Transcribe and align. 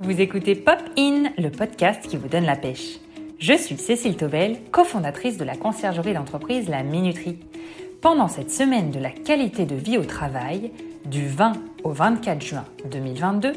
Vous 0.00 0.20
écoutez 0.20 0.56
Pop 0.56 0.78
In, 0.98 1.30
le 1.38 1.50
podcast 1.50 2.08
qui 2.08 2.16
vous 2.16 2.26
donne 2.26 2.44
la 2.44 2.56
pêche. 2.56 2.98
Je 3.38 3.54
suis 3.54 3.76
Cécile 3.76 4.16
Tovel, 4.16 4.56
cofondatrice 4.72 5.36
de 5.36 5.44
la 5.44 5.56
conciergerie 5.56 6.14
d'entreprise 6.14 6.68
La 6.68 6.82
Minuterie. 6.82 7.38
Pendant 8.00 8.26
cette 8.26 8.50
semaine 8.50 8.90
de 8.90 8.98
la 8.98 9.10
qualité 9.10 9.66
de 9.66 9.76
vie 9.76 9.96
au 9.96 10.04
travail, 10.04 10.72
du 11.04 11.28
20 11.28 11.52
au 11.84 11.90
24 11.90 12.42
juin 12.42 12.64
2022, 12.90 13.52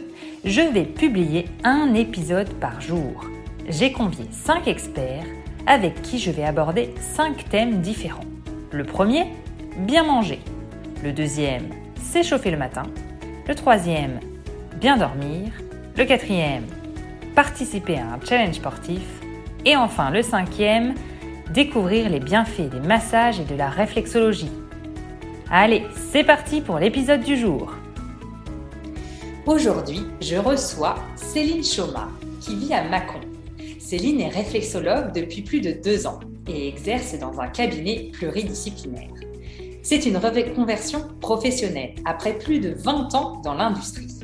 je 0.46 0.62
vais 0.62 0.86
publier 0.86 1.46
un 1.64 1.96
épisode 1.96 2.54
par 2.56 2.82
jour. 2.82 3.26
J'ai 3.68 3.92
convié 3.92 4.26
5 4.30 4.68
experts 4.68 5.26
avec 5.66 6.04
qui 6.04 6.20
je 6.20 6.30
vais 6.30 6.46
aborder 6.46 6.94
5 7.00 7.50
thèmes 7.50 7.82
différents. 7.82 8.22
Le 8.72 8.84
premier, 8.84 9.26
bien 9.80 10.04
manger. 10.04 10.40
Le 11.04 11.14
deuxième, 11.14 11.70
s'échauffer 11.96 12.52
le 12.52 12.58
matin. 12.58 12.84
Le 13.48 13.56
troisième, 13.56 14.20
bien 14.80 14.98
dormir. 14.98 15.52
Le 15.98 16.06
quatrième, 16.06 16.68
participer 17.34 17.98
à 17.98 18.06
un 18.06 18.20
challenge 18.24 18.58
sportif. 18.58 19.02
Et 19.66 19.76
enfin, 19.76 20.12
le 20.12 20.22
cinquième, 20.22 20.94
découvrir 21.52 22.12
les 22.12 22.20
bienfaits 22.20 22.70
des 22.70 22.80
massages 22.80 23.40
et 23.40 23.46
de 23.46 23.56
la 23.56 23.68
réflexologie. 23.68 24.52
Allez, 25.50 25.82
c'est 26.12 26.24
parti 26.24 26.62
pour 26.62 26.78
l'épisode 26.78 27.22
du 27.22 27.36
jour. 27.36 27.74
Aujourd'hui, 29.48 30.02
je 30.22 30.36
reçois 30.36 30.98
Céline 31.16 31.64
Choma, 31.64 32.10
qui 32.42 32.56
vit 32.56 32.76
à 32.76 32.84
Mâcon. 32.84 33.22
Céline 33.80 34.22
est 34.22 34.30
réflexologue 34.30 35.14
depuis 35.16 35.42
plus 35.42 35.62
de 35.62 35.72
deux 35.72 36.06
ans 36.06 36.20
et 36.48 36.68
exerce 36.68 37.18
dans 37.18 37.40
un 37.40 37.48
cabinet 37.48 38.12
pluridisciplinaire. 38.14 39.16
C'est 39.82 40.06
une 40.06 40.18
reconversion 40.18 41.08
professionnelle 41.22 41.96
après 42.06 42.38
plus 42.38 42.60
de 42.60 42.76
20 42.78 43.16
ans 43.16 43.42
dans 43.44 43.56
l'industrie. 43.56 44.17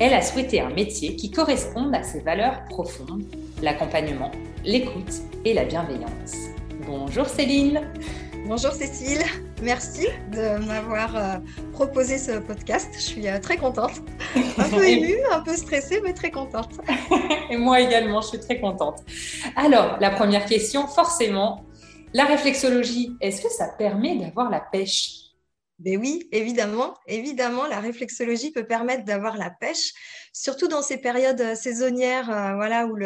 Elle 0.00 0.14
a 0.14 0.22
souhaité 0.22 0.60
un 0.60 0.70
métier 0.70 1.16
qui 1.16 1.28
corresponde 1.28 1.92
à 1.92 2.04
ses 2.04 2.20
valeurs 2.20 2.62
profondes, 2.70 3.24
l'accompagnement, 3.60 4.30
l'écoute 4.64 5.12
et 5.44 5.54
la 5.54 5.64
bienveillance. 5.64 6.34
Bonjour 6.86 7.26
Céline. 7.26 7.80
Bonjour 8.46 8.70
Cécile, 8.70 9.24
merci 9.60 10.06
de 10.30 10.64
m'avoir 10.64 11.16
euh, 11.16 11.38
proposé 11.72 12.16
ce 12.16 12.38
podcast. 12.38 12.90
Je 12.94 13.00
suis 13.00 13.28
euh, 13.28 13.40
très 13.40 13.56
contente, 13.56 14.00
un 14.56 14.68
peu 14.68 14.84
émue, 14.88 15.18
un 15.32 15.40
peu 15.40 15.56
stressée, 15.56 16.00
mais 16.04 16.14
très 16.14 16.30
contente. 16.30 16.70
et 17.50 17.56
moi 17.56 17.80
également, 17.80 18.20
je 18.20 18.28
suis 18.28 18.40
très 18.40 18.60
contente. 18.60 19.00
Alors, 19.56 19.96
la 20.00 20.10
première 20.10 20.46
question, 20.46 20.86
forcément, 20.86 21.64
la 22.14 22.24
réflexologie, 22.24 23.16
est-ce 23.20 23.42
que 23.42 23.50
ça 23.50 23.66
permet 23.76 24.16
d'avoir 24.16 24.48
la 24.48 24.60
pêche? 24.60 25.27
Ben 25.78 25.96
oui, 25.96 26.28
évidemment, 26.32 26.96
évidemment, 27.06 27.68
la 27.68 27.78
réflexologie 27.78 28.50
peut 28.50 28.66
permettre 28.66 29.04
d'avoir 29.04 29.36
la 29.36 29.48
pêche, 29.48 29.92
surtout 30.32 30.66
dans 30.66 30.82
ces 30.82 30.98
périodes 30.98 31.40
euh, 31.40 31.54
saisonnières, 31.54 32.30
euh, 32.30 32.54
voilà, 32.56 32.86
où 32.86 32.98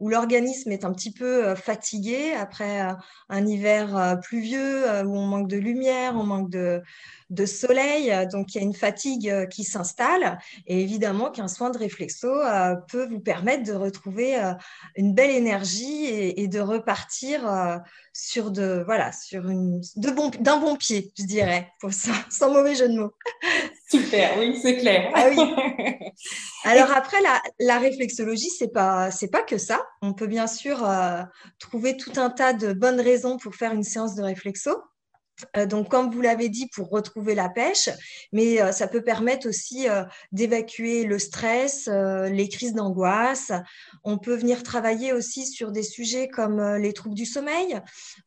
où 0.00 0.08
l'organisme 0.08 0.72
est 0.72 0.84
un 0.84 0.92
petit 0.92 1.12
peu 1.12 1.46
euh, 1.46 1.54
fatigué 1.54 2.32
après 2.32 2.80
un 3.28 3.46
hiver 3.46 4.18
pluvieux, 4.22 4.84
où 5.02 5.16
on 5.16 5.26
manque 5.26 5.48
de 5.48 5.58
lumière, 5.58 6.14
on 6.16 6.24
manque 6.24 6.50
de 6.50 6.82
de 7.30 7.46
soleil, 7.46 8.12
donc 8.30 8.54
il 8.54 8.58
y 8.58 8.60
a 8.60 8.64
une 8.64 8.74
fatigue 8.74 9.48
qui 9.48 9.64
s'installe, 9.64 10.38
et 10.66 10.82
évidemment 10.82 11.30
qu'un 11.30 11.48
soin 11.48 11.70
de 11.70 11.78
réflexo 11.78 12.30
peut 12.88 13.06
vous 13.06 13.18
permettre 13.18 13.64
de 13.64 13.72
retrouver 13.72 14.36
une 14.94 15.14
belle 15.14 15.30
énergie 15.30 16.04
et, 16.06 16.48
de 16.48 16.60
repartir 16.60 17.80
sur 18.14 18.52
de 18.52 18.84
voilà 18.86 19.10
sur 19.10 19.48
une 19.48 19.82
bon 19.96 20.30
d'un 20.38 20.58
bon 20.58 20.76
pied, 20.76 21.12
je 21.18 21.24
dirais, 21.24 21.72
pour 21.80 21.92
ça 21.92 22.12
sans 22.30 22.50
mauvais 22.50 22.76
jeu 22.76 22.88
de 22.88 22.94
mots. 22.94 23.12
Super, 23.90 24.38
oui, 24.38 24.56
c'est 24.62 24.78
clair. 24.78 25.10
Ah 25.14 25.26
Alors 26.64 26.92
après, 26.92 27.18
la, 27.58 27.78
réflexologie, 27.78 28.48
c'est 28.48 28.72
pas 28.72 29.10
c'est 29.10 29.30
pas 29.30 29.42
que 29.42 29.58
ça. 29.58 29.84
On 30.00 30.14
peut 30.14 30.28
bien 30.28 30.46
sûr 30.46 30.88
euh, 30.88 31.22
trouver 31.58 31.96
tout 31.96 32.12
un 32.16 32.30
tas 32.30 32.52
de 32.52 32.72
bonnes 32.72 33.00
raisons 33.00 33.36
pour 33.36 33.56
faire 33.56 33.72
une 33.72 33.82
séance 33.82 34.14
de 34.14 34.22
réflexo. 34.22 34.70
Euh, 35.56 35.66
donc, 35.66 35.88
comme 35.88 36.10
vous 36.10 36.20
l'avez 36.20 36.48
dit, 36.48 36.68
pour 36.68 36.90
retrouver 36.90 37.34
la 37.34 37.48
pêche, 37.48 37.88
mais 38.32 38.60
euh, 38.60 38.72
ça 38.72 38.86
peut 38.86 39.02
permettre 39.02 39.48
aussi 39.48 39.86
d'évacuer 40.32 41.04
le 41.04 41.18
stress, 41.18 41.88
les 41.88 42.48
crises 42.48 42.74
d'angoisse. 42.74 43.52
On 44.04 44.18
peut 44.18 44.34
venir 44.34 44.62
travailler 44.62 45.12
aussi 45.12 45.46
sur 45.46 45.72
des 45.72 45.82
sujets 45.82 46.28
comme 46.28 46.76
les 46.76 46.92
troubles 46.92 47.14
du 47.14 47.26
sommeil, 47.26 47.80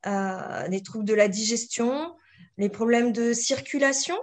les 0.06 0.82
troubles 0.84 1.06
de 1.06 1.14
la 1.14 1.28
digestion, 1.28 2.16
les 2.58 2.70
problèmes 2.70 3.12
de 3.12 3.34
circulation. 3.34 4.18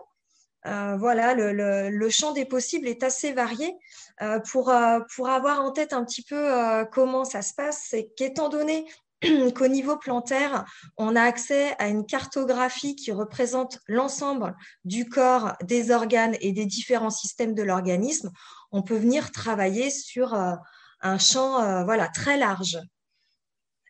Euh, 0.66 0.96
voilà, 0.96 1.34
le, 1.34 2.08
champ 2.08 2.32
des 2.32 2.46
possibles 2.46 2.88
est 2.88 3.02
assez 3.02 3.32
varié. 3.32 3.76
Euh, 4.22 4.38
pour, 4.50 4.70
euh, 4.70 5.00
pour 5.14 5.28
avoir 5.28 5.60
en 5.60 5.72
tête 5.72 5.92
un 5.92 6.04
petit 6.04 6.22
peu 6.22 6.84
comment 6.92 7.24
ça 7.24 7.42
se 7.42 7.54
passe, 7.54 7.86
c'est 7.90 8.10
qu'étant 8.16 8.48
donné 8.48 8.86
qu'au 9.54 9.68
niveau 9.68 9.96
plantaire, 9.96 10.64
on 10.96 11.16
a 11.16 11.22
accès 11.22 11.74
à 11.78 11.88
une 11.88 12.06
cartographie 12.06 12.96
qui 12.96 13.12
représente 13.12 13.78
l'ensemble 13.88 14.54
du 14.84 15.08
corps, 15.08 15.52
des 15.62 15.90
organes 15.90 16.36
et 16.40 16.52
des 16.52 16.66
différents 16.66 17.10
systèmes 17.10 17.54
de 17.54 17.62
l'organisme, 17.62 18.30
on 18.72 18.82
peut 18.82 18.96
venir 18.96 19.30
travailler 19.32 19.90
sur 19.90 20.34
un 20.34 21.18
champ 21.18 21.84
voilà, 21.84 22.08
très 22.08 22.36
large. 22.36 22.78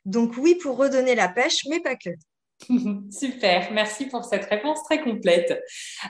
Donc 0.04 0.34
oui, 0.36 0.54
pour 0.56 0.76
redonner 0.76 1.14
la 1.14 1.28
pêche, 1.28 1.64
mais 1.68 1.80
pas 1.80 1.96
que. 1.96 2.10
Super, 3.10 3.72
merci 3.72 4.06
pour 4.06 4.24
cette 4.24 4.44
réponse 4.46 4.82
très 4.84 5.02
complète. 5.02 5.62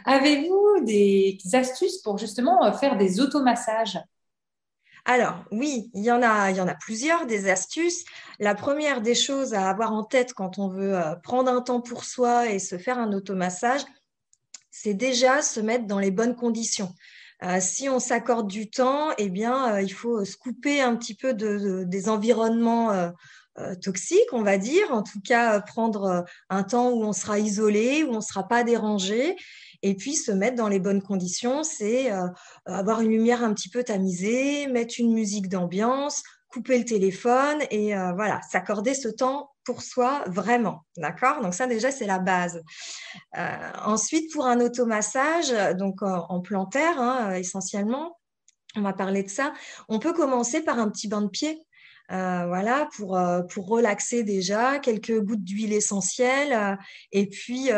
Avez-vous 0.04 0.84
des 0.84 1.38
astuces 1.52 1.98
pour 1.98 2.18
justement 2.18 2.64
euh, 2.64 2.72
faire 2.72 2.96
des 2.96 3.20
automassages? 3.20 3.98
Alors 5.04 5.44
oui, 5.50 5.90
il 5.92 6.02
y 6.02 6.10
en 6.10 6.22
a, 6.22 6.50
il 6.50 6.56
y 6.56 6.60
en 6.60 6.68
a 6.68 6.74
plusieurs 6.74 7.26
des 7.26 7.50
astuces. 7.50 8.04
La 8.38 8.54
première 8.54 9.02
des 9.02 9.14
choses 9.14 9.52
à 9.52 9.68
avoir 9.68 9.92
en 9.92 10.02
tête 10.02 10.32
quand 10.32 10.58
on 10.58 10.68
veut 10.68 10.96
euh, 10.96 11.14
prendre 11.16 11.50
un 11.50 11.60
temps 11.60 11.80
pour 11.80 12.04
soi 12.04 12.48
et 12.48 12.58
se 12.58 12.78
faire 12.78 12.98
un 12.98 13.12
automassage, 13.12 13.82
c'est 14.70 14.94
déjà 14.94 15.42
se 15.42 15.60
mettre 15.60 15.86
dans 15.86 15.98
les 15.98 16.10
bonnes 16.10 16.34
conditions. 16.34 16.94
Euh, 17.42 17.58
si 17.60 17.88
on 17.88 17.98
s'accorde 18.00 18.48
du 18.48 18.70
temps, 18.70 19.10
eh 19.18 19.28
bien, 19.28 19.78
il 19.80 19.92
faut 19.92 20.24
se 20.24 20.36
couper 20.36 20.80
un 20.80 20.96
petit 20.96 21.14
peu 21.14 21.34
des 21.34 22.08
environnements 22.08 23.12
euh, 23.60 23.76
toxique, 23.76 24.32
on 24.32 24.42
va 24.42 24.58
dire. 24.58 24.90
En 24.90 25.04
tout 25.04 25.20
cas, 25.20 25.54
euh, 25.54 25.60
prendre 25.60 26.04
euh, 26.04 26.22
un 26.50 26.64
temps 26.64 26.90
où 26.90 27.04
on 27.04 27.12
sera 27.12 27.38
isolé, 27.38 28.02
où 28.02 28.10
on 28.10 28.16
ne 28.16 28.20
sera 28.20 28.48
pas 28.48 28.64
dérangé. 28.64 29.36
Et 29.86 29.94
puis 29.94 30.14
se 30.14 30.32
mettre 30.32 30.56
dans 30.56 30.68
les 30.68 30.78
bonnes 30.78 31.02
conditions, 31.02 31.62
c'est 31.62 32.10
avoir 32.64 33.02
une 33.02 33.10
lumière 33.10 33.44
un 33.44 33.52
petit 33.52 33.68
peu 33.68 33.84
tamisée, 33.84 34.66
mettre 34.66 34.94
une 34.98 35.12
musique 35.12 35.50
d'ambiance, 35.50 36.22
couper 36.48 36.78
le 36.78 36.86
téléphone 36.86 37.58
et 37.70 37.94
voilà, 37.94 38.40
s'accorder 38.50 38.94
ce 38.94 39.08
temps 39.08 39.50
pour 39.62 39.82
soi 39.82 40.24
vraiment. 40.26 40.86
D'accord? 40.96 41.42
Donc 41.42 41.52
ça 41.52 41.66
déjà, 41.66 41.90
c'est 41.90 42.06
la 42.06 42.18
base. 42.18 42.62
ensuite, 43.84 44.32
pour 44.32 44.46
un 44.46 44.58
automassage, 44.60 45.52
donc 45.76 46.00
en, 46.00 46.40
plantaire 46.40 46.98
hein, 46.98 47.34
essentiellement, 47.34 48.18
on 48.76 48.80
va 48.80 48.94
parler 48.94 49.22
de 49.22 49.28
ça, 49.28 49.52
on 49.90 49.98
peut 49.98 50.14
commencer 50.14 50.62
par 50.62 50.78
un 50.78 50.88
petit 50.88 51.08
bain 51.08 51.20
de 51.20 51.28
pied. 51.28 51.62
Euh, 52.12 52.46
voilà, 52.46 52.86
pour, 52.96 53.16
euh, 53.16 53.40
pour 53.42 53.66
relaxer 53.66 54.24
déjà, 54.24 54.78
quelques 54.78 55.18
gouttes 55.20 55.42
d'huile 55.42 55.72
essentielle, 55.72 56.52
euh, 56.52 56.76
et 57.12 57.28
puis 57.28 57.68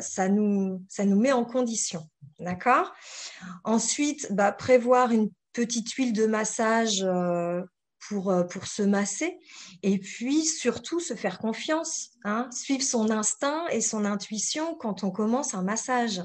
ça, 0.00 0.28
nous, 0.28 0.82
ça 0.88 1.04
nous 1.04 1.20
met 1.20 1.32
en 1.32 1.44
condition. 1.44 2.08
D'accord? 2.38 2.92
Ensuite, 3.64 4.32
bah, 4.32 4.52
prévoir 4.52 5.10
une 5.10 5.30
petite 5.52 5.92
huile 5.92 6.12
de 6.12 6.26
massage 6.26 7.06
pour, 8.08 8.34
pour 8.50 8.66
se 8.66 8.82
masser, 8.82 9.38
et 9.82 9.98
puis 9.98 10.44
surtout 10.44 11.00
se 11.00 11.14
faire 11.14 11.38
confiance, 11.38 12.10
hein, 12.24 12.48
suivre 12.52 12.82
son 12.82 13.10
instinct 13.10 13.66
et 13.68 13.80
son 13.80 14.04
intuition 14.04 14.74
quand 14.74 15.02
on 15.04 15.10
commence 15.10 15.54
un 15.54 15.62
massage. 15.62 16.22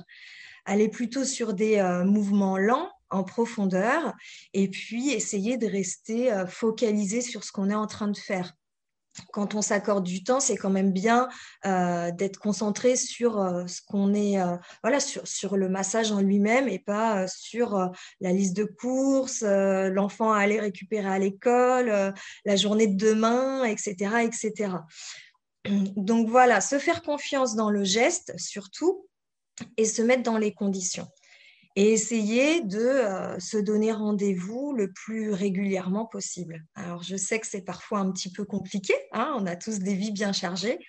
Aller 0.66 0.90
plutôt 0.90 1.26
sur 1.26 1.54
des 1.54 1.82
mouvements 2.06 2.58
lents 2.58 2.92
en 3.12 3.24
profondeur 3.24 4.14
et 4.54 4.70
puis 4.70 5.12
essayer 5.12 5.58
de 5.58 5.68
rester 5.68 6.32
euh, 6.32 6.48
focalisé 6.48 7.22
sur 7.22 7.44
ce 7.44 7.52
qu'on 7.52 7.70
est 7.70 7.76
en 7.76 7.88
train 7.88 8.08
de 8.08 8.18
faire 8.18 8.54
quand 9.34 9.56
on 9.56 9.62
s'accorde 9.62 10.06
du 10.06 10.24
temps, 10.24 10.40
c'est 10.40 10.56
quand 10.56 10.70
même 10.70 10.94
bien 10.94 11.28
euh, 11.66 12.12
d'être 12.12 12.38
concentré 12.38 12.96
sur 12.96 13.42
euh, 13.42 13.68
ce 13.68 13.82
qu'on 13.86 14.14
est, 14.14 14.38
voilà, 14.84 15.02
sur, 15.02 15.28
sur, 15.28 15.58
le 15.58 15.68
massage 15.68 16.14
en 16.14 16.22
lui-même 16.22 16.70
et 16.70 16.80
pas 16.80 17.28
sur 17.28 17.92
la 18.22 18.32
liste 18.32 18.56
de 18.56 18.64
courses, 18.64 19.42
l'enfant 19.44 20.32
à 20.32 20.40
aller 20.40 20.62
récupérer 20.62 21.10
à 21.10 21.20
l'école, 21.20 22.14
la 22.46 22.56
journée 22.56 22.88
de 22.88 22.96
demain, 22.96 23.66
etc., 23.66 24.22
etc. 24.24 24.76
Donc 25.98 26.30
voilà, 26.30 26.62
se 26.62 26.80
faire 26.80 27.02
confiance 27.02 27.54
dans 27.54 27.70
le 27.70 27.84
geste 27.84 28.34
surtout 28.38 29.10
et 29.76 29.84
se 29.84 30.02
mettre 30.02 30.24
dans 30.24 30.38
les 30.38 30.54
conditions 30.54 31.10
et 31.76 31.94
essayer 31.94 32.62
de 32.62 32.80
euh, 32.80 33.40
se 33.40 33.58
donner 33.58 33.92
rendez-vous 33.92 34.74
le 34.74 34.92
plus 34.92 35.32
régulièrement 35.32 36.06
possible. 36.06 36.64
Alors, 36.76 37.04
je 37.04 37.16
sais 37.16 37.40
que 37.40 37.48
c'est 37.48 37.64
parfois 37.64 38.00
un 38.00 38.12
petit 38.12 38.32
peu 38.32 38.46
compliqué, 38.46 38.94
hein, 39.14 39.34
on 39.38 39.46
a 39.46 39.56
tous 39.56 39.80
des 39.80 39.96
vies 39.96 40.12
bien 40.12 40.34
chargées, 40.34 40.80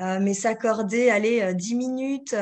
euh, 0.00 0.18
mais 0.20 0.34
s'accorder, 0.34 1.10
aller 1.10 1.54
10 1.54 1.74
euh, 1.74 1.76
minutes 1.76 2.34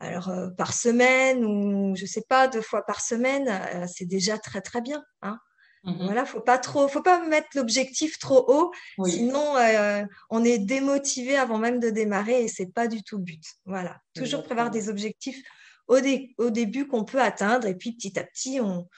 alors, 0.00 0.32
par 0.58 0.72
semaine 0.72 1.44
ou, 1.44 1.94
je 1.94 2.02
ne 2.02 2.08
sais 2.08 2.24
pas, 2.28 2.48
deux 2.48 2.60
fois 2.60 2.84
par 2.84 3.00
semaine, 3.00 3.86
c'est 3.86 4.04
déjà 4.04 4.36
très, 4.36 4.60
très 4.60 4.80
bien. 4.80 5.04
Hein. 5.22 5.38
Mhm. 5.84 6.04
Voilà, 6.04 6.24
faut 6.24 6.40
pas 6.40 6.58
trop, 6.58 6.86
faut 6.86 7.02
pas 7.02 7.26
mettre 7.26 7.48
l'objectif 7.56 8.18
trop 8.18 8.44
haut, 8.46 8.72
sinon 9.04 9.56
euh, 9.56 10.04
on 10.30 10.44
est 10.44 10.58
démotivé 10.58 11.36
avant 11.36 11.58
même 11.58 11.80
de 11.80 11.90
démarrer 11.90 12.44
et 12.44 12.48
c'est 12.48 12.72
pas 12.72 12.86
du 12.86 13.02
tout 13.02 13.16
le 13.16 13.24
but. 13.24 13.42
Voilà, 13.66 13.98
toujours 14.14 14.44
prévoir 14.44 14.70
des 14.70 14.88
objectifs 14.88 15.42
au, 15.88 15.98
au 16.38 16.50
début 16.50 16.86
qu'on 16.86 17.04
peut 17.04 17.20
atteindre 17.20 17.66
et 17.66 17.74
puis 17.74 17.92
petit 17.92 18.18
à 18.18 18.24
petit 18.24 18.60
on, 18.60 18.88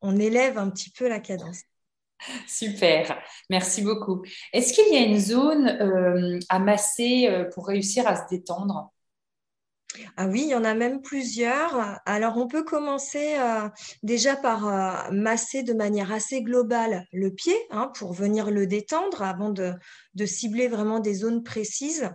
on 0.00 0.18
élève 0.18 0.58
un 0.58 0.70
petit 0.70 0.90
peu 0.90 1.08
la 1.08 1.20
cadence. 1.20 1.62
Super, 2.46 3.18
merci 3.50 3.82
beaucoup. 3.82 4.22
Est-ce 4.52 4.72
qu'il 4.72 4.92
y 4.92 4.96
a 4.96 5.06
une 5.06 5.18
zone 5.18 5.66
euh, 5.68 6.38
à 6.48 6.58
masser 6.58 7.26
euh, 7.28 7.44
pour 7.44 7.66
réussir 7.66 8.06
à 8.06 8.16
se 8.16 8.28
détendre? 8.30 8.92
Ah 10.16 10.26
oui, 10.26 10.42
il 10.42 10.48
y 10.48 10.54
en 10.54 10.64
a 10.64 10.74
même 10.74 11.02
plusieurs. 11.02 12.00
Alors, 12.04 12.36
on 12.36 12.48
peut 12.48 12.64
commencer 12.64 13.36
euh, 13.38 13.68
déjà 14.02 14.34
par 14.34 15.12
masser 15.12 15.62
de 15.62 15.72
manière 15.72 16.12
assez 16.12 16.42
globale 16.42 17.06
le 17.12 17.32
pied 17.32 17.56
hein, 17.70 17.92
pour 17.96 18.12
venir 18.12 18.50
le 18.50 18.66
détendre 18.66 19.22
avant 19.22 19.50
de, 19.50 19.72
de, 20.14 20.26
cibler 20.26 20.66
vraiment 20.66 20.98
des 20.98 21.14
zones 21.14 21.44
précises. 21.44 22.10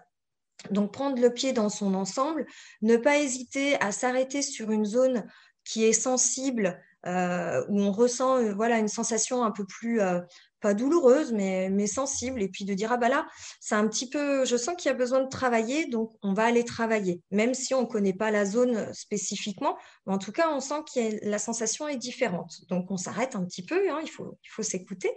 Donc, 0.71 0.91
prendre 0.91 1.21
le 1.21 1.33
pied 1.33 1.53
dans 1.53 1.69
son 1.69 1.93
ensemble, 1.93 2.45
ne 2.81 2.97
pas 2.97 3.17
hésiter 3.17 3.79
à 3.81 3.91
s'arrêter 3.91 4.41
sur 4.41 4.71
une 4.71 4.85
zone 4.85 5.25
qui 5.63 5.85
est 5.85 5.93
sensible 5.93 6.81
euh, 7.05 7.63
où 7.69 7.79
on 7.79 7.91
ressent 7.91 8.37
euh, 8.37 8.53
voilà 8.53 8.77
une 8.77 8.89
sensation 8.89 9.43
un 9.45 9.51
peu 9.51 9.65
plus 9.65 10.01
euh, 10.01 10.19
pas 10.61 10.73
douloureuse 10.73 11.31
mais, 11.31 11.69
mais 11.69 11.87
sensible 11.87 12.41
et 12.41 12.49
puis 12.49 12.65
de 12.65 12.73
dire 12.73 12.91
ah 12.91 12.97
bah 12.97 13.09
là 13.09 13.27
c'est 13.59 13.75
un 13.75 13.87
petit 13.87 14.09
peu 14.09 14.45
je 14.45 14.57
sens 14.57 14.75
qu'il 14.77 14.89
y 14.89 14.93
a 14.93 14.97
besoin 14.97 15.21
de 15.21 15.29
travailler 15.29 15.87
donc 15.87 16.11
on 16.21 16.33
va 16.33 16.45
aller 16.45 16.65
travailler. 16.65 17.21
Même 17.31 17.53
si 17.53 17.73
on 17.73 17.81
ne 17.81 17.87
connaît 17.87 18.13
pas 18.13 18.31
la 18.31 18.45
zone 18.45 18.93
spécifiquement 18.93 19.77
mais 20.05 20.13
en 20.13 20.17
tout 20.17 20.31
cas 20.31 20.49
on 20.51 20.59
sent 20.59 20.81
que 20.93 21.29
la 21.29 21.39
sensation 21.39 21.87
est 21.87 21.97
différente. 21.97 22.61
Donc 22.69 22.91
on 22.91 22.97
s'arrête 22.97 23.35
un 23.35 23.45
petit 23.45 23.63
peu 23.63 23.89
hein, 23.91 23.99
il 24.03 24.09
faut 24.09 24.37
il 24.43 24.49
faut 24.49 24.63
s'écouter. 24.63 25.11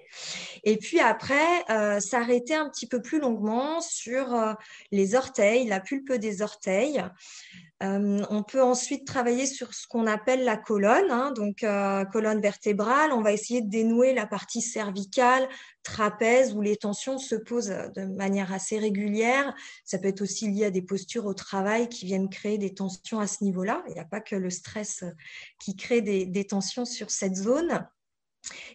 Et 0.64 0.76
puis 0.76 1.00
après 1.00 1.64
s'arrêter 2.00 2.54
un 2.54 2.68
petit 2.68 2.86
peu 2.86 3.02
plus 3.02 3.20
longuement 3.20 3.80
sur 3.80 4.56
les 4.90 5.14
orteils 5.14 5.66
la 5.66 5.80
pulpe 5.80 6.12
des 6.12 6.42
orteils 6.42 7.02
euh, 7.82 8.24
on 8.30 8.42
peut 8.42 8.62
ensuite 8.62 9.06
travailler 9.06 9.46
sur 9.46 9.74
ce 9.74 9.86
qu'on 9.88 10.06
appelle 10.06 10.44
la 10.44 10.56
colonne, 10.56 11.10
hein, 11.10 11.32
donc 11.32 11.64
euh, 11.64 12.04
colonne 12.04 12.40
vertébrale. 12.40 13.12
On 13.12 13.22
va 13.22 13.32
essayer 13.32 13.60
de 13.60 13.68
dénouer 13.68 14.14
la 14.14 14.26
partie 14.26 14.60
cervicale, 14.60 15.48
trapèze, 15.82 16.54
où 16.54 16.60
les 16.60 16.76
tensions 16.76 17.18
se 17.18 17.34
posent 17.34 17.74
de 17.96 18.04
manière 18.04 18.52
assez 18.52 18.78
régulière. 18.78 19.52
Ça 19.84 19.98
peut 19.98 20.08
être 20.08 20.22
aussi 20.22 20.48
lié 20.48 20.66
à 20.66 20.70
des 20.70 20.82
postures 20.82 21.26
au 21.26 21.34
travail 21.34 21.88
qui 21.88 22.06
viennent 22.06 22.28
créer 22.28 22.56
des 22.56 22.72
tensions 22.72 23.18
à 23.18 23.26
ce 23.26 23.42
niveau-là. 23.42 23.82
Il 23.88 23.94
n'y 23.94 24.00
a 24.00 24.04
pas 24.04 24.20
que 24.20 24.36
le 24.36 24.50
stress 24.50 25.02
qui 25.58 25.74
crée 25.74 26.02
des 26.02 26.46
tensions 26.46 26.84
sur 26.84 27.10
cette 27.10 27.34
zone. 27.34 27.84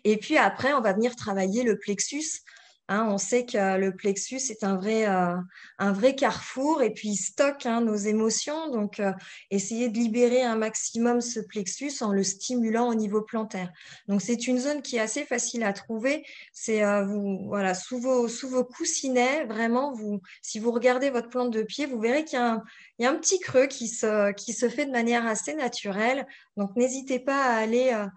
Et 0.03 0.17
puis 0.17 0.37
après, 0.37 0.73
on 0.73 0.81
va 0.81 0.93
venir 0.93 1.15
travailler 1.15 1.63
le 1.63 1.77
plexus. 1.77 2.41
Hein, 2.89 3.05
on 3.09 3.17
sait 3.17 3.45
que 3.45 3.77
le 3.77 3.93
plexus 3.93 4.39
est 4.49 4.63
un 4.63 4.77
vrai, 4.77 5.09
euh, 5.09 5.35
un 5.77 5.91
vrai 5.91 6.15
carrefour 6.15 6.81
et 6.81 6.93
puis 6.93 7.09
il 7.09 7.17
stocke 7.17 7.65
hein, 7.65 7.81
nos 7.81 7.95
émotions. 7.95 8.69
Donc, 8.71 9.01
euh, 9.01 9.11
essayez 9.51 9.89
de 9.89 9.97
libérer 9.97 10.41
un 10.43 10.55
maximum 10.55 11.19
ce 11.19 11.41
plexus 11.41 11.91
en 12.01 12.13
le 12.13 12.23
stimulant 12.23 12.87
au 12.87 12.95
niveau 12.95 13.21
plantaire. 13.21 13.73
Donc, 14.07 14.21
c'est 14.21 14.47
une 14.47 14.57
zone 14.57 14.81
qui 14.81 14.95
est 14.95 15.01
assez 15.01 15.25
facile 15.25 15.63
à 15.63 15.73
trouver. 15.73 16.25
C'est 16.53 16.81
euh, 16.81 17.03
vous, 17.03 17.47
voilà, 17.47 17.73
sous 17.73 17.99
vos, 17.99 18.29
sous 18.29 18.47
vos 18.47 18.63
coussinets, 18.63 19.43
vraiment, 19.45 19.91
vous, 19.91 20.21
si 20.41 20.59
vous 20.59 20.71
regardez 20.71 21.09
votre 21.09 21.27
plante 21.27 21.51
de 21.51 21.63
pied, 21.63 21.87
vous 21.87 21.99
verrez 21.99 22.23
qu'il 22.23 22.39
y 22.39 22.41
a 22.41 22.53
un, 22.53 22.63
y 22.99 23.05
a 23.05 23.11
un 23.11 23.15
petit 23.15 23.39
creux 23.39 23.67
qui 23.67 23.89
se, 23.89 24.31
qui 24.31 24.53
se 24.53 24.69
fait 24.69 24.85
de 24.85 24.91
manière 24.91 25.27
assez 25.27 25.55
naturelle. 25.55 26.25
Donc, 26.55 26.73
n'hésitez 26.77 27.19
pas 27.19 27.43
à 27.43 27.57
aller 27.57 27.91
euh, 27.93 28.07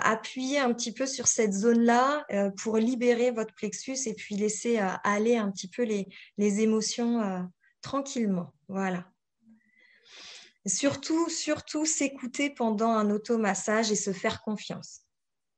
appuyer 0.00 0.58
un 0.58 0.72
petit 0.72 0.92
peu 0.92 1.06
sur 1.06 1.26
cette 1.26 1.52
zone-là 1.52 2.24
euh, 2.32 2.50
pour 2.50 2.76
libérer 2.76 3.30
votre 3.30 3.54
plexus 3.54 3.96
et 4.06 4.14
puis 4.14 4.36
laisser 4.36 4.78
euh, 4.78 4.88
aller 5.04 5.36
un 5.36 5.50
petit 5.50 5.68
peu 5.68 5.82
les, 5.82 6.06
émotions 6.38 7.48
tranquillement. 7.80 8.52
Voilà. 8.68 9.06
surtout, 10.66 11.28
surtout 11.28 11.86
s'écouter 11.86 12.50
pendant 12.50 12.90
un 12.90 13.10
automassage 13.10 13.90
et 13.90 13.96
se 13.96 14.12
faire 14.12 14.42
confiance. 14.42 15.02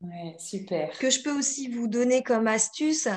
Ouais, 0.01 0.37
super. 0.39 0.95
Ce 0.95 1.01
que 1.01 1.11
je 1.11 1.23
peux 1.23 1.37
aussi 1.37 1.69
vous 1.69 1.89
donner 1.89 2.23
comme 2.23 2.47
astuce, 2.47 3.09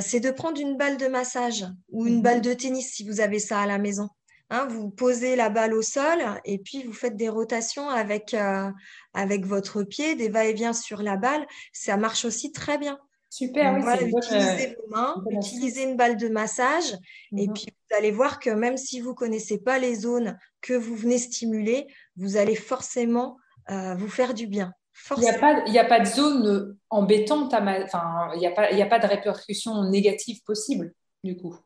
c'est 0.00 0.20
de 0.20 0.30
prendre 0.30 0.60
une 0.60 0.76
balle 0.76 0.96
de 0.96 1.06
massage 1.06 1.66
ou 1.90 2.06
une 2.06 2.16
mhm. 2.16 2.22
balle 2.22 2.40
de 2.40 2.54
tennis 2.54 2.92
si 2.92 3.06
vous 3.06 3.20
avez 3.20 3.38
ça 3.38 3.60
à 3.60 3.66
la 3.66 3.78
maison. 3.78 4.08
Hein, 4.54 4.66
vous 4.68 4.90
posez 4.90 5.34
la 5.34 5.48
balle 5.48 5.72
au 5.72 5.80
sol 5.80 6.18
et 6.44 6.58
puis 6.58 6.82
vous 6.82 6.92
faites 6.92 7.16
des 7.16 7.30
rotations 7.30 7.88
avec, 7.88 8.34
euh, 8.34 8.70
avec 9.14 9.46
votre 9.46 9.82
pied, 9.82 10.14
des 10.14 10.28
va-et-vient 10.28 10.74
sur 10.74 11.02
la 11.02 11.16
balle. 11.16 11.46
Ça 11.72 11.96
marche 11.96 12.26
aussi 12.26 12.52
très 12.52 12.76
bien. 12.76 12.98
Super, 13.30 13.72
oui, 13.82 14.10
utilisez 14.14 14.76
vos 14.76 14.90
mains, 14.90 15.16
utilisez 15.30 15.84
une 15.84 15.96
balle 15.96 16.18
de 16.18 16.28
massage 16.28 16.92
et 17.34 17.46
mhm. 17.46 17.54
puis 17.54 17.64
vous 17.70 17.96
allez 17.96 18.10
voir 18.10 18.40
que 18.40 18.50
même 18.50 18.76
si 18.76 19.00
vous 19.00 19.12
ne 19.12 19.14
connaissez 19.14 19.56
pas 19.56 19.78
les 19.78 19.94
zones 19.94 20.38
que 20.60 20.74
vous 20.74 20.96
venez 20.96 21.16
stimuler, 21.16 21.86
vous 22.16 22.36
allez 22.36 22.54
forcément 22.54 23.38
euh, 23.70 23.94
vous 23.94 24.08
faire 24.08 24.34
du 24.34 24.46
bien. 24.46 24.74
Il 25.16 25.20
n'y 25.20 25.30
a, 25.30 25.38
pas, 25.38 25.64
a 25.64 25.84
pas 25.86 26.00
de 26.00 26.04
zone 26.04 26.76
embêtante, 26.90 27.54
il 27.54 28.38
n'y 28.38 28.46
a, 28.46 28.50
pas, 28.50 28.64
a 28.64 28.86
pas 28.86 28.98
de 28.98 29.06
répercussions 29.06 29.88
négatives 29.88 30.42
possibles 30.44 30.92
du 31.24 31.38
coup 31.38 31.56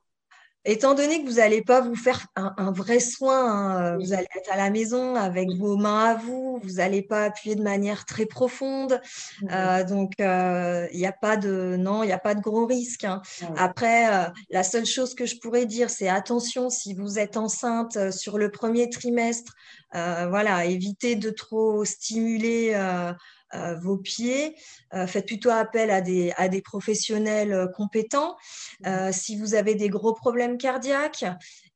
étant 0.66 0.94
donné 0.94 1.22
que 1.22 1.28
vous 1.28 1.36
n'allez 1.36 1.62
pas 1.62 1.80
vous 1.80 1.94
faire 1.94 2.26
un, 2.34 2.72
vrai 2.72 2.98
soin, 2.98 3.50
hein, 3.50 3.82
euh, 3.82 3.96
vous 3.98 4.12
allez 4.12 4.26
être 4.36 4.52
à 4.52 4.56
la 4.56 4.68
maison 4.70 5.14
avec 5.14 5.48
vos 5.50 5.76
mains 5.76 6.10
à 6.10 6.14
vous, 6.14 6.60
vous 6.62 6.74
n'allez 6.74 7.02
pas 7.02 7.24
appuyer 7.24 7.54
de 7.54 7.62
manière 7.62 8.04
très 8.04 8.26
profonde. 8.26 9.00
Euh, 9.50 9.84
donc, 9.84 10.12
euh, 10.20 10.88
il 10.92 10.98
n'y 10.98 11.06
a 11.06 11.12
pas 11.12 11.36
de 11.36 11.76
non, 11.78 12.02
il 12.02 12.06
n'y 12.06 12.12
a 12.12 12.18
pas 12.18 12.34
de 12.34 12.40
gros 12.40 12.66
risques. 12.66 13.04
Hein. 13.04 13.22
Après, 13.56 14.08
la 14.50 14.62
seule 14.64 14.86
chose 14.86 15.14
que 15.14 15.24
je 15.24 15.36
pourrais 15.38 15.66
dire, 15.66 15.88
c'est 15.88 16.08
attention 16.08 16.68
si 16.68 16.94
vous 16.94 17.18
êtes 17.18 17.36
enceinte 17.36 18.10
sur 18.10 18.36
le 18.36 18.50
premier 18.50 18.90
trimestre, 18.90 19.54
voilà, 19.92 20.64
évitez 20.64 21.14
de 21.14 21.30
trop 21.30 21.84
stimuler 21.84 22.74
vos 23.80 23.96
pieds, 23.96 24.56
euh, 24.94 25.06
faites 25.06 25.26
plutôt 25.26 25.50
appel 25.50 25.90
à 25.90 26.00
des, 26.00 26.32
à 26.36 26.48
des 26.48 26.62
professionnels 26.62 27.52
euh, 27.52 27.66
compétents. 27.66 28.36
Mmh. 28.84 29.12
si 29.12 29.38
vous 29.38 29.54
avez 29.54 29.74
des 29.74 29.88
gros 29.88 30.12
problèmes 30.12 30.58
cardiaques, 30.58 31.24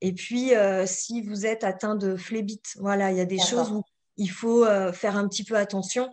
et 0.00 0.12
puis 0.12 0.53
si 0.87 1.23
vous 1.23 1.47
êtes 1.47 1.65
atteint 1.65 1.94
de 1.94 2.17
phlébite, 2.17 2.75
voilà, 2.79 3.11
il 3.11 3.17
y 3.17 3.21
a 3.21 3.27
des 3.27 3.38
choses 3.38 3.71
où 3.71 3.82
il 4.17 4.31
faut 4.31 4.65
faire 4.93 5.17
un 5.17 5.27
petit 5.29 5.44
peu 5.44 5.56
attention. 5.56 6.11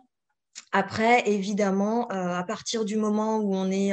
Après, 0.72 1.28
évidemment, 1.30 2.08
à 2.08 2.44
partir 2.44 2.86
du 2.86 2.96
moment 2.96 3.38
où 3.38 3.54
on 3.56 3.70
est 3.70 3.92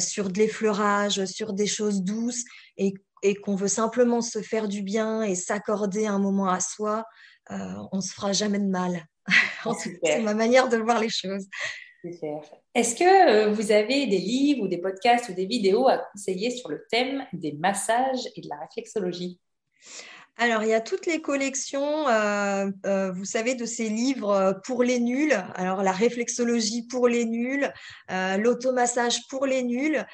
sur 0.00 0.30
de 0.30 0.38
l'effleurage, 0.38 1.24
sur 1.26 1.52
des 1.52 1.66
choses 1.66 2.02
douces 2.02 2.44
et, 2.76 2.94
et 3.22 3.34
qu'on 3.34 3.54
veut 3.54 3.68
simplement 3.68 4.20
se 4.20 4.42
faire 4.42 4.68
du 4.68 4.82
bien 4.82 5.22
et 5.22 5.34
s'accorder 5.34 6.06
un 6.06 6.18
moment 6.18 6.48
à 6.48 6.60
soi, 6.60 7.04
on 7.50 7.96
ne 7.96 8.02
se 8.02 8.12
fera 8.12 8.32
jamais 8.32 8.58
de 8.58 8.68
mal. 8.68 9.06
c'est 10.02 10.20
ma 10.20 10.34
manière 10.34 10.68
de 10.68 10.76
voir 10.76 11.00
les 11.00 11.08
choses. 11.08 11.46
Est-ce 12.74 12.94
que 12.94 13.30
euh, 13.30 13.52
vous 13.52 13.72
avez 13.72 14.06
des 14.06 14.18
livres 14.18 14.62
ou 14.62 14.68
des 14.68 14.78
podcasts 14.78 15.28
ou 15.28 15.32
des 15.32 15.46
vidéos 15.46 15.88
à 15.88 15.98
conseiller 16.12 16.50
sur 16.50 16.68
le 16.68 16.84
thème 16.90 17.24
des 17.32 17.52
massages 17.52 18.20
et 18.36 18.40
de 18.40 18.48
la 18.48 18.56
réflexologie? 18.56 19.40
Alors, 20.38 20.62
il 20.62 20.68
y 20.68 20.74
a 20.74 20.82
toutes 20.82 21.06
les 21.06 21.22
collections, 21.22 22.06
euh, 22.08 22.70
euh, 22.84 23.10
vous 23.10 23.24
savez, 23.24 23.54
de 23.54 23.64
ces 23.64 23.88
livres 23.88 24.60
pour 24.66 24.82
les 24.82 25.00
nuls. 25.00 25.32
Alors, 25.54 25.82
la 25.82 25.92
réflexologie 25.92 26.86
pour 26.86 27.08
les 27.08 27.24
nuls, 27.24 27.72
l'automassage 28.10 29.26
pour 29.30 29.46
les 29.46 29.62
nuls, 29.62 30.04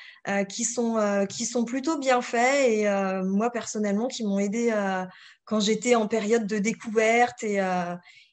qui, 0.48 0.62
sont, 0.62 1.26
qui 1.28 1.44
sont 1.44 1.64
plutôt 1.64 1.98
bien 1.98 2.22
faits 2.22 2.70
et 2.70 2.86
moi, 3.24 3.50
personnellement, 3.50 4.06
qui 4.06 4.24
m'ont 4.24 4.38
aidé 4.38 4.72
quand 5.44 5.58
j'étais 5.58 5.96
en 5.96 6.06
période 6.06 6.46
de 6.46 6.58
découverte 6.58 7.42
et, 7.42 7.60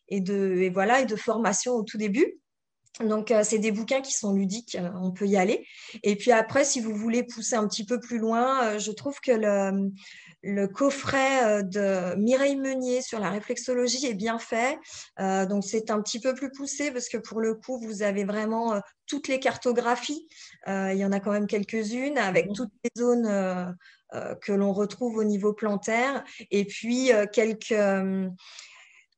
et 0.10 0.22
de, 0.22 0.70
voilà, 0.74 1.02
et 1.02 1.06
de 1.06 1.16
formation 1.16 1.74
au 1.74 1.84
tout 1.84 1.98
début. 1.98 2.40
Donc, 3.00 3.32
euh, 3.32 3.44
c'est 3.44 3.60
des 3.60 3.72
bouquins 3.72 4.02
qui 4.02 4.12
sont 4.12 4.34
ludiques, 4.34 4.76
euh, 4.76 4.90
on 5.02 5.12
peut 5.12 5.26
y 5.26 5.38
aller. 5.38 5.66
Et 6.04 6.18
puis 6.18 6.32
après, 6.32 6.66
si 6.66 6.82
vous 6.82 6.94
voulez 6.94 7.24
pousser 7.24 7.56
un 7.56 7.66
petit 7.68 7.86
peu 7.86 8.00
plus 8.00 8.18
loin, 8.18 8.64
euh, 8.64 8.80
je 8.80 8.92
trouve 8.92 9.22
que 9.22 9.32
le, 9.32 9.90
le, 10.44 10.68
coffret 10.68 11.64
de 11.64 12.16
Mireille 12.18 12.58
Meunier 12.58 13.02
sur 13.02 13.20
la 13.20 13.30
réflexologie 13.30 14.06
est 14.06 14.14
bien 14.14 14.38
fait. 14.38 14.78
donc, 15.18 15.64
c'est 15.64 15.92
un 15.92 16.02
petit 16.02 16.20
peu 16.20 16.34
plus 16.34 16.52
poussé 16.52 16.92
parce 16.92 17.08
que 17.10 17.18
pour 17.18 17.40
le 17.40 17.56
coup, 17.56 17.80
vous 17.80 18.04
avez 18.04 18.26
vraiment 18.26 18.82
toutes 19.06 19.28
les 19.28 19.40
cartographies. 19.40 20.28
il 20.68 20.96
y 20.96 21.06
en 21.06 21.12
a 21.12 21.20
quand 21.20 21.32
même 21.32 21.48
quelques-unes 21.48 22.18
avec 22.18 22.50
mmh. 22.50 22.54
toutes 22.54 22.72
les 22.84 22.92
zones 22.98 23.76
que 24.42 24.54
l'on 24.54 24.72
retrouve 24.72 25.18
au 25.18 25.26
niveau 25.26 25.54
plantaire. 25.54 26.24
Et 26.52 26.64
puis, 26.66 27.12
quelques 27.34 27.74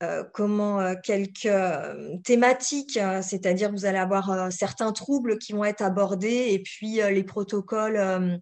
euh, 0.01 0.23
comment 0.33 0.79
euh, 0.79 0.95
quelques 1.03 1.45
euh, 1.45 2.17
thématiques, 2.23 2.99
c'est-à-dire 3.21 3.71
vous 3.71 3.85
allez 3.85 3.97
avoir 3.97 4.51
certains 4.51 4.91
troubles 4.91 5.37
qui 5.37 5.53
vont 5.53 5.65
être 5.65 5.81
abordés 5.81 6.47
et 6.51 6.59
puis 6.59 6.95
les 6.95 7.23
protocoles 7.23 8.41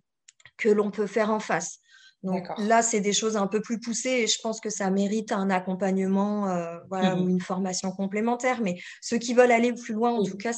que 0.58 0.70
l'on 0.70 0.92
peut 0.92 1.08
faire 1.08 1.30
en 1.32 1.40
face. 1.40 1.80
Donc 2.22 2.48
là, 2.58 2.82
c'est 2.82 3.00
des 3.00 3.14
choses 3.14 3.38
un 3.38 3.48
peu 3.48 3.62
plus 3.62 3.80
poussées 3.80 4.10
et 4.10 4.28
je 4.28 4.38
pense 4.42 4.60
que 4.60 4.70
ça 4.70 4.90
mérite 4.92 5.32
un 5.32 5.50
accompagnement 5.50 6.54
voilà, 6.90 7.16
ou 7.16 7.30
une 7.30 7.40
formation 7.40 7.92
complémentaire. 7.92 8.62
Mais 8.62 8.78
ceux 9.02 9.18
qui 9.18 9.34
veulent 9.34 9.52
aller 9.52 9.74
plus 9.74 9.94
loin, 9.94 10.12
en 10.12 10.24
tout 10.24 10.36
cas, 10.36 10.52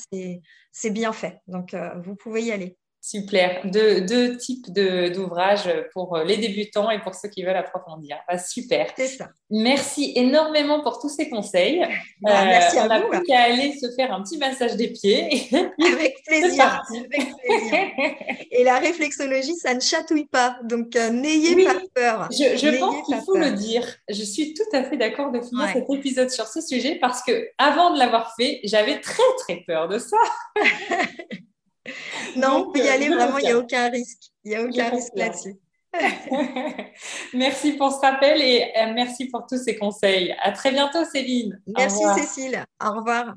c'est 0.72 0.89
bien 0.89 1.13
fait. 1.13 1.39
Donc, 1.48 1.75
vous 2.03 2.15
pouvez 2.15 2.43
y 2.43 2.51
aller. 2.51 2.77
Super. 3.03 3.62
Deux, 3.65 4.01
deux 4.01 4.38
types 4.38 4.72
d'ouvrages 4.72 5.67
pour 5.91 6.20
les 6.20 6.38
débutants 6.38 6.91
et 6.91 7.00
pour 7.00 7.15
ceux 7.15 7.29
qui 7.29 7.43
veulent 7.43 7.55
approfondir. 7.55 8.17
Ah, 8.27 8.38
super. 8.38 8.93
C'est 8.96 9.08
ça. 9.08 9.29
Merci 9.50 10.13
énormément 10.15 10.81
pour 10.81 11.00
tous 11.00 11.10
ces 11.10 11.27
conseils. 11.27 11.84
Bah, 12.22 12.46
merci 12.46 12.77
à 12.77 12.86
on 12.86 12.88
n'a 12.88 13.01
plus 13.01 13.24
qu'à 13.24 13.41
aller 13.41 13.74
se 13.74 13.91
faire 13.96 14.13
un 14.13 14.22
petit 14.22 14.38
massage 14.38 14.75
des 14.75 14.89
pieds. 14.89 15.50
Avec 15.93 16.24
plaisir. 16.25 16.84
Avec 16.89 17.31
plaisir. 17.39 17.89
Et 18.51 18.63
la 18.63 18.77
réflexologie, 18.77 19.55
ça 19.55 19.74
ne 19.74 19.79
chatouille 19.79 20.27
pas. 20.27 20.58
Donc, 20.63 20.96
euh, 20.96 21.10
n'ayez 21.10 21.65
pas 21.65 21.81
peur. 21.96 22.29
Je, 22.31 22.55
je 22.55 22.77
pense 22.77 23.05
qu'il 23.08 23.17
faut 23.25 23.38
le 23.38 23.51
dire. 23.51 23.84
Je 24.10 24.24
suis 24.24 24.53
tout 24.53 24.77
à 24.77 24.84
fait 24.84 24.98
d'accord 24.98 25.31
de 25.31 25.41
finir 25.41 25.70
cet 25.74 25.89
épisode 25.89 26.29
sur 26.29 26.46
ce 26.46 26.62
sujet 26.62 27.00
parce 27.01 27.24
que 27.24 27.50
avant 27.58 27.93
de 27.93 28.00
l'avoir 28.00 28.36
fait, 28.36 28.60
j'avais 28.63 29.01
très, 29.01 29.24
très 29.39 29.63
peur 29.65 29.88
de 29.88 29.98
ça. 29.98 30.17
non, 32.35 32.67
on 32.67 32.71
peut 32.71 32.79
y 32.79 32.89
aller, 32.89 33.09
vraiment, 33.09 33.38
il 33.38 33.45
n'y 33.45 33.51
a 33.51 33.57
aucun 33.57 33.89
risque. 33.89 34.31
Il 34.43 34.51
n'y 34.51 34.55
a 34.55 34.63
aucun 34.63 34.89
risque 34.89 35.13
là-dessus. 35.15 35.55
merci 37.33 37.73
pour 37.73 37.91
ce 37.91 38.00
rappel 38.00 38.41
et 38.41 38.63
euh, 38.77 38.93
merci 38.93 39.27
pour 39.27 39.45
tous 39.45 39.57
ces 39.57 39.75
conseils. 39.75 40.33
À 40.41 40.51
très 40.51 40.71
bientôt, 40.71 41.03
Céline. 41.03 41.61
Merci, 41.77 42.03
Cécile. 42.15 42.63
Au 42.81 42.93
revoir. 42.93 43.35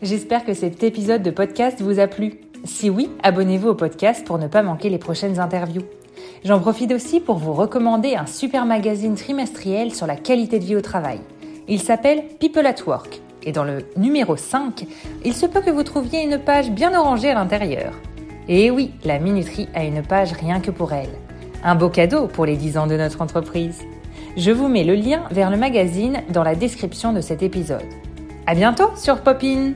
J'espère 0.00 0.46
que 0.46 0.54
cet 0.54 0.82
épisode 0.82 1.22
de 1.22 1.30
podcast 1.30 1.82
vous 1.82 1.98
a 1.98 2.06
plu. 2.06 2.40
Si 2.64 2.88
oui, 2.88 3.10
abonnez-vous 3.22 3.68
au 3.68 3.74
podcast 3.74 4.26
pour 4.26 4.38
ne 4.38 4.48
pas 4.48 4.62
manquer 4.62 4.88
les 4.88 4.98
prochaines 4.98 5.38
interviews. 5.38 5.84
J'en 6.44 6.60
profite 6.60 6.92
aussi 6.92 7.20
pour 7.20 7.36
vous 7.36 7.52
recommander 7.52 8.14
un 8.14 8.26
super 8.26 8.64
magazine 8.64 9.14
trimestriel 9.14 9.94
sur 9.94 10.06
la 10.06 10.16
qualité 10.16 10.58
de 10.58 10.64
vie 10.64 10.76
au 10.76 10.80
travail. 10.80 11.20
Il 11.68 11.82
s'appelle 11.82 12.24
People 12.38 12.66
at 12.66 12.82
Work 12.86 13.20
et 13.42 13.52
dans 13.52 13.64
le 13.64 13.78
numéro 13.96 14.36
5, 14.36 14.86
il 15.24 15.34
se 15.34 15.46
peut 15.46 15.60
que 15.60 15.70
vous 15.70 15.82
trouviez 15.82 16.22
une 16.22 16.38
page 16.38 16.70
bien 16.70 16.98
orangée 16.98 17.30
à 17.30 17.34
l'intérieur. 17.34 17.92
Et 18.48 18.70
oui, 18.70 18.92
la 19.04 19.18
minuterie 19.18 19.68
a 19.74 19.84
une 19.84 20.02
page 20.02 20.32
rien 20.32 20.60
que 20.60 20.70
pour 20.70 20.92
elle. 20.92 21.10
Un 21.62 21.74
beau 21.74 21.88
cadeau 21.88 22.26
pour 22.26 22.46
les 22.46 22.56
10 22.56 22.78
ans 22.78 22.86
de 22.86 22.96
notre 22.96 23.22
entreprise. 23.22 23.82
Je 24.36 24.50
vous 24.50 24.68
mets 24.68 24.84
le 24.84 24.94
lien 24.94 25.22
vers 25.30 25.50
le 25.50 25.56
magazine 25.56 26.22
dans 26.30 26.42
la 26.42 26.54
description 26.54 27.12
de 27.12 27.20
cet 27.20 27.42
épisode. 27.42 27.84
À 28.46 28.54
bientôt 28.54 28.90
sur 28.96 29.20
Popin! 29.20 29.74